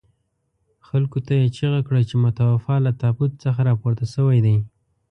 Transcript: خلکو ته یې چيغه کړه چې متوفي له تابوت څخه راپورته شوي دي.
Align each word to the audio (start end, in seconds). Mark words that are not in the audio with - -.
خلکو 0.87 1.17
ته 1.25 1.33
یې 1.39 1.47
چيغه 1.57 1.81
کړه 1.87 2.01
چې 2.09 2.15
متوفي 2.23 2.77
له 2.85 2.91
تابوت 3.01 3.31
څخه 3.43 3.59
راپورته 3.69 4.05
شوي 4.13 4.39
دي. 4.45 4.55